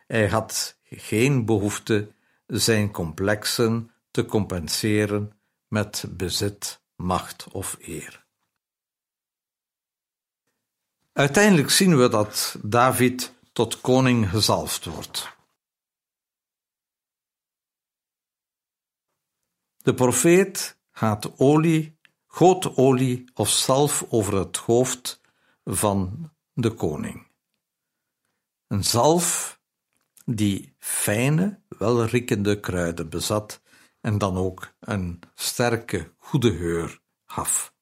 Hij 0.06 0.28
had 0.28 0.78
geen 0.84 1.44
behoefte 1.44 2.12
zijn 2.46 2.90
complexen 2.90 3.90
te 4.10 4.24
compenseren 4.24 5.32
met 5.68 6.04
bezit, 6.08 6.80
macht 6.96 7.48
of 7.52 7.76
eer. 7.80 8.24
Uiteindelijk 11.12 11.70
zien 11.70 11.96
we 11.98 12.08
dat 12.08 12.56
David 12.62 13.34
tot 13.52 13.80
koning 13.80 14.30
gezalfd 14.30 14.84
wordt. 14.84 15.36
De 19.76 19.94
profeet 19.94 20.78
gaat 20.90 21.38
olie, 21.38 21.98
goot 22.32 22.76
olie 22.76 23.24
of 23.34 23.48
zalf 23.48 24.04
over 24.08 24.34
het 24.34 24.56
hoofd 24.56 25.20
van 25.64 26.30
de 26.52 26.70
koning. 26.70 27.26
Een 28.66 28.84
zalf 28.84 29.58
die 30.24 30.74
fijne, 30.78 31.60
welriekende 31.68 32.60
kruiden 32.60 33.08
bezat 33.08 33.60
en 34.00 34.18
dan 34.18 34.36
ook 34.36 34.72
een 34.80 35.20
sterke, 35.34 36.12
goede 36.18 36.56
geur 36.56 37.00
gaf. 37.26 37.72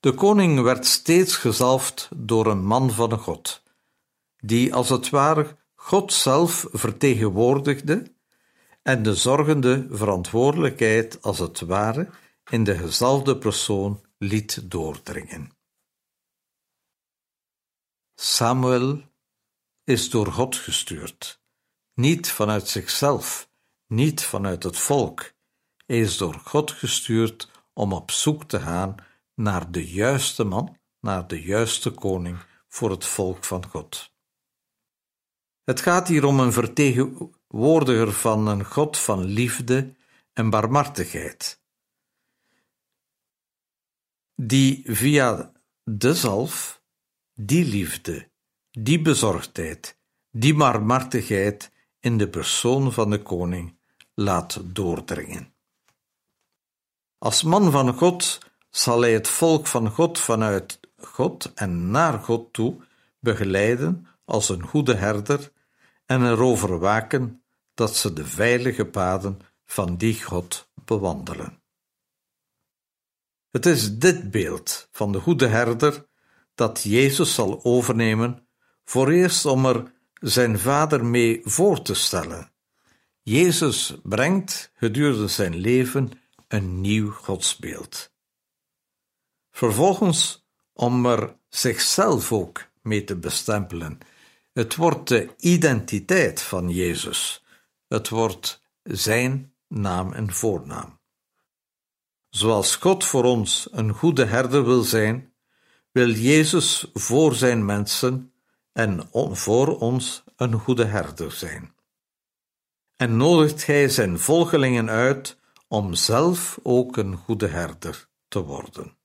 De 0.00 0.14
koning 0.14 0.60
werd 0.60 0.86
steeds 0.86 1.36
gezalfd 1.36 2.08
door 2.16 2.46
een 2.46 2.64
man 2.64 2.90
van 2.90 3.18
God, 3.18 3.62
die 4.36 4.74
als 4.74 4.88
het 4.88 5.10
ware 5.10 5.56
God 5.74 6.12
zelf 6.12 6.66
vertegenwoordigde 6.72 8.12
en 8.82 9.02
de 9.02 9.14
zorgende 9.14 9.86
verantwoordelijkheid 9.90 11.22
als 11.22 11.38
het 11.38 11.60
ware 11.60 12.08
in 12.50 12.64
de 12.64 12.78
gezalfde 12.78 13.38
persoon 13.38 14.04
liet 14.18 14.70
doordringen. 14.70 15.56
Samuel 18.14 19.02
is 19.84 20.10
door 20.10 20.26
God 20.26 20.56
gestuurd, 20.56 21.42
niet 21.94 22.30
vanuit 22.30 22.68
zichzelf, 22.68 23.48
niet 23.86 24.22
vanuit 24.24 24.62
het 24.62 24.78
volk. 24.78 25.32
Hij 25.86 26.00
is 26.00 26.16
door 26.16 26.34
God 26.34 26.70
gestuurd 26.70 27.50
om 27.72 27.92
op 27.92 28.10
zoek 28.10 28.44
te 28.44 28.60
gaan 28.60 28.94
naar 29.34 29.70
de 29.70 29.90
juiste 29.90 30.44
man, 30.44 30.78
naar 31.00 31.26
de 31.26 31.42
juiste 31.42 31.90
koning 31.90 32.38
voor 32.68 32.90
het 32.90 33.04
volk 33.04 33.44
van 33.44 33.68
God. 33.68 34.12
Het 35.64 35.80
gaat 35.80 36.08
hier 36.08 36.24
om 36.24 36.40
een 36.40 36.52
vertegenwoordiger 36.52 38.12
van 38.12 38.46
een 38.46 38.64
God 38.64 38.98
van 38.98 39.24
liefde 39.24 39.94
en 40.32 40.50
barmhartigheid, 40.50 41.61
die 44.34 44.82
via 44.84 45.52
de 45.84 46.14
zalf 46.14 46.80
die 47.34 47.64
liefde, 47.64 48.28
die 48.70 49.00
bezorgdheid, 49.02 49.96
die 50.30 50.54
barmhartigheid 50.54 51.70
in 52.00 52.18
de 52.18 52.28
persoon 52.28 52.92
van 52.92 53.10
de 53.10 53.22
koning 53.22 53.78
laat 54.14 54.60
doordringen. 54.64 55.52
Als 57.18 57.42
man 57.42 57.70
van 57.70 57.94
God 57.94 58.38
zal 58.70 59.00
hij 59.00 59.12
het 59.12 59.28
volk 59.28 59.66
van 59.66 59.90
God 59.90 60.18
vanuit 60.18 60.80
God 60.96 61.52
en 61.54 61.90
naar 61.90 62.18
God 62.18 62.52
toe 62.52 62.76
begeleiden 63.18 64.06
als 64.24 64.48
een 64.48 64.62
goede 64.62 64.94
herder 64.94 65.52
en 66.06 66.26
erover 66.26 66.78
waken 66.78 67.42
dat 67.74 67.96
ze 67.96 68.12
de 68.12 68.24
veilige 68.24 68.84
paden 68.84 69.40
van 69.64 69.96
die 69.96 70.22
God 70.22 70.68
bewandelen. 70.84 71.61
Het 73.52 73.66
is 73.66 73.98
dit 73.98 74.30
beeld 74.30 74.88
van 74.90 75.12
de 75.12 75.20
goede 75.20 75.46
herder 75.46 76.06
dat 76.54 76.82
Jezus 76.82 77.34
zal 77.34 77.64
overnemen, 77.64 78.46
voor 78.84 79.10
eerst 79.10 79.44
om 79.44 79.66
er 79.66 79.92
zijn 80.14 80.58
Vader 80.58 81.04
mee 81.04 81.40
voor 81.44 81.82
te 81.82 81.94
stellen. 81.94 82.52
Jezus 83.22 83.94
brengt 84.02 84.72
gedurende 84.74 85.28
zijn 85.28 85.56
leven 85.56 86.10
een 86.48 86.80
nieuw 86.80 87.10
godsbeeld. 87.10 88.12
Vervolgens 89.50 90.46
om 90.72 91.06
er 91.06 91.36
zichzelf 91.48 92.32
ook 92.32 92.66
mee 92.82 93.04
te 93.04 93.16
bestempelen. 93.16 93.98
Het 94.52 94.76
wordt 94.76 95.08
de 95.08 95.34
identiteit 95.36 96.40
van 96.42 96.68
Jezus. 96.68 97.44
Het 97.88 98.08
wordt 98.08 98.62
zijn 98.82 99.54
naam 99.68 100.12
en 100.12 100.32
voornaam. 100.32 101.00
Zoals 102.34 102.76
God 102.76 103.04
voor 103.04 103.24
ons 103.24 103.68
een 103.70 103.92
goede 103.92 104.24
herder 104.24 104.64
wil 104.64 104.82
zijn, 104.82 105.32
wil 105.90 106.10
Jezus 106.10 106.90
voor 106.92 107.34
zijn 107.34 107.64
mensen 107.64 108.32
en 108.72 109.08
voor 109.32 109.78
ons 109.78 110.24
een 110.36 110.52
goede 110.52 110.84
herder 110.84 111.32
zijn. 111.32 111.74
En 112.96 113.16
nodigt 113.16 113.66
hij 113.66 113.88
zijn 113.88 114.18
volgelingen 114.18 114.90
uit 114.90 115.36
om 115.68 115.94
zelf 115.94 116.58
ook 116.62 116.96
een 116.96 117.16
goede 117.16 117.46
herder 117.46 118.08
te 118.28 118.42
worden. 118.44 118.96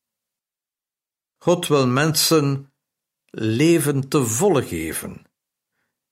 God 1.38 1.68
wil 1.68 1.88
mensen 1.88 2.74
leven 3.30 4.10
te 4.10 4.26
volle 4.26 4.64
geven. 4.64 5.26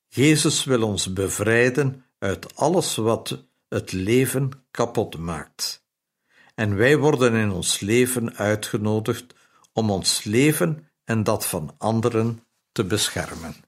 Jezus 0.08 0.64
wil 0.64 0.84
ons 0.84 1.14
bevrijden 1.14 2.06
uit 2.18 2.56
alles 2.56 2.96
wat 2.96 3.46
het 3.70 3.92
leven 3.92 4.66
kapot 4.72 5.18
maakt. 5.18 5.85
En 6.56 6.76
wij 6.76 6.98
worden 6.98 7.34
in 7.34 7.52
ons 7.52 7.80
leven 7.80 8.36
uitgenodigd 8.36 9.36
om 9.74 9.92
ons 9.92 10.24
leven 10.24 10.90
en 11.04 11.24
dat 11.24 11.46
van 11.46 11.76
anderen 11.78 12.44
te 12.72 12.84
beschermen. 12.84 13.65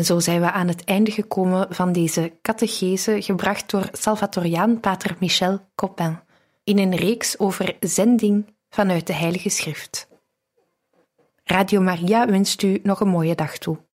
En 0.00 0.06
zo 0.06 0.18
zijn 0.18 0.40
we 0.40 0.50
aan 0.50 0.68
het 0.68 0.84
einde 0.84 1.10
gekomen 1.10 1.66
van 1.74 1.92
deze 1.92 2.38
catechese, 2.42 3.22
gebracht 3.22 3.70
door 3.70 3.88
Salvatoriaan 3.92 4.80
Pater 4.80 5.16
Michel 5.18 5.60
Copin, 5.74 6.20
in 6.64 6.78
een 6.78 6.96
reeks 6.96 7.38
over 7.38 7.76
zending 7.80 8.54
vanuit 8.70 9.06
de 9.06 9.12
Heilige 9.12 9.48
Schrift. 9.48 10.08
Radio 11.44 11.80
Maria 11.80 12.26
wenst 12.26 12.62
u 12.62 12.80
nog 12.82 13.00
een 13.00 13.08
mooie 13.08 13.34
dag 13.34 13.58
toe. 13.58 13.84